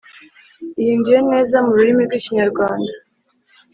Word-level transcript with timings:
ihinduye 0.81 1.19
neza 1.31 1.55
mu 1.65 1.71
rurimi 1.77 2.01
rw 2.07 2.13
Ikinyarwanda 2.19 2.93